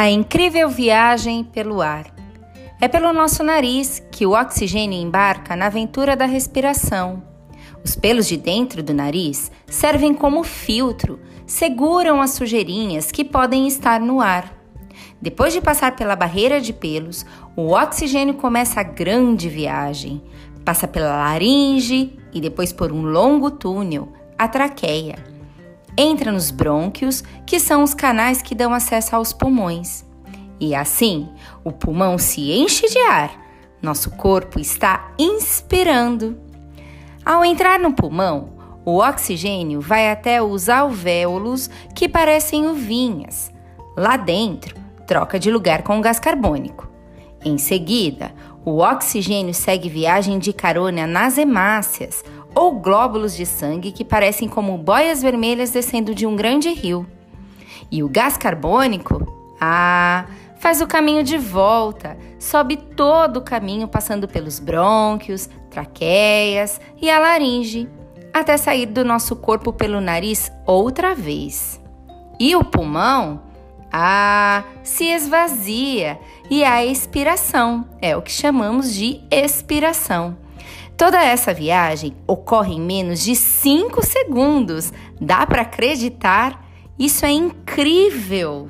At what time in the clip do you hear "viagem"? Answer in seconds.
0.70-1.44, 19.50-20.22, 49.88-50.38, 81.54-82.14